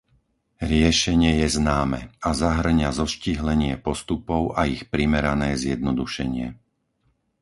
[0.71, 6.47] Riešenie je známe a zahŕňa zoštíhlenie postupov a ich primerané zjednodušenie.